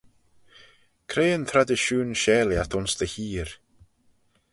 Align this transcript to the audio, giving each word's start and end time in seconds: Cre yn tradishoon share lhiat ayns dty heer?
Cre 1.09 1.25
yn 1.37 1.45
tradishoon 1.49 2.11
share 2.21 2.47
lhiat 2.47 2.75
ayns 2.75 2.93
dty 2.99 3.07
heer? 3.13 3.49